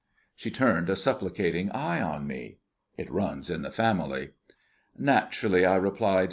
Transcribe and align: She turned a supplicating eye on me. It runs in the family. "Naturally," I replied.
She 0.35 0.49
turned 0.49 0.89
a 0.89 0.95
supplicating 0.95 1.69
eye 1.73 2.01
on 2.01 2.25
me. 2.25 2.57
It 2.97 3.11
runs 3.11 3.51
in 3.51 3.61
the 3.61 3.69
family. 3.69 4.31
"Naturally," 4.97 5.63
I 5.63 5.75
replied. 5.75 6.19